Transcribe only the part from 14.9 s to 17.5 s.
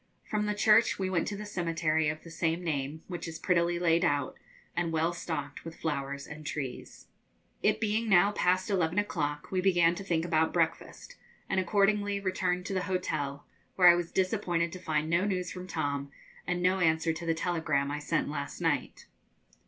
no news from Tom and no answer to the